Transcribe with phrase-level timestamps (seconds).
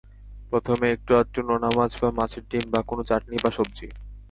[0.51, 3.87] প্রথমে একটু আধটু নোনা মাছ বা মাছের ডিম, বা কোন চাটনি বা সবজি।